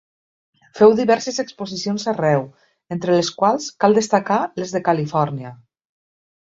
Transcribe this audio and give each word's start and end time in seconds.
Féu 0.79 0.95
diverses 0.99 1.37
exposicions 1.43 2.07
arreu, 2.13 2.43
entre 2.97 3.19
les 3.19 3.31
quals 3.43 3.71
cal 3.85 4.01
destacar 4.01 4.43
les 4.63 4.77
de 4.79 4.87
Califòrnia. 4.91 5.57